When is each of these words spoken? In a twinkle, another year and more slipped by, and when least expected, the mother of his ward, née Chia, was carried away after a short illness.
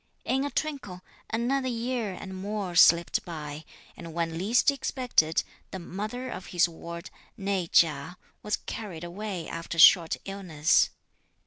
In 0.25 0.43
a 0.43 0.49
twinkle, 0.49 1.03
another 1.29 1.67
year 1.67 2.11
and 2.13 2.35
more 2.35 2.73
slipped 2.73 3.23
by, 3.23 3.65
and 3.95 4.15
when 4.15 4.35
least 4.35 4.71
expected, 4.71 5.43
the 5.69 5.77
mother 5.77 6.27
of 6.27 6.47
his 6.47 6.67
ward, 6.67 7.11
née 7.37 7.71
Chia, 7.71 8.17
was 8.41 8.57
carried 8.65 9.03
away 9.03 9.47
after 9.47 9.75
a 9.77 9.79
short 9.79 10.17
illness. 10.25 10.89